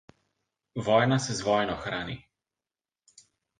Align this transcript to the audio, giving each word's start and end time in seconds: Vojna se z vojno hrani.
Vojna 0.87 1.19
se 1.19 1.35
z 1.35 1.41
vojno 1.49 1.75
hrani. 1.85 2.17